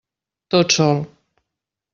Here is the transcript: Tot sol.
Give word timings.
Tot 0.55 0.67
sol. 0.77 0.97